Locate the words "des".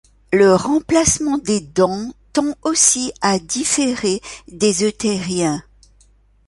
1.37-1.59, 4.47-4.83